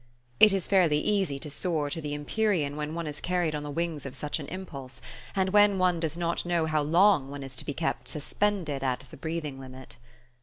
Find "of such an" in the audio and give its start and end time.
4.03-4.47